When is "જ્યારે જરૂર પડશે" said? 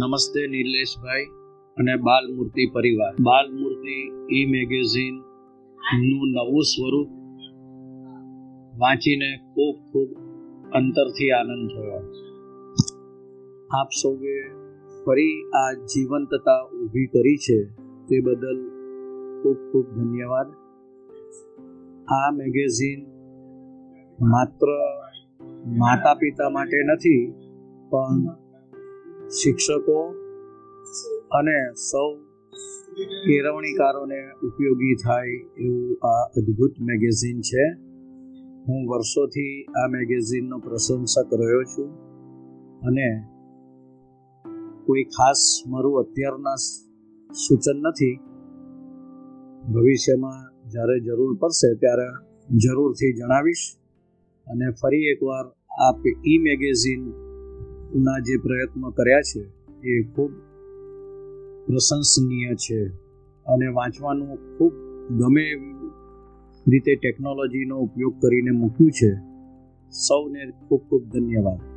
50.70-51.74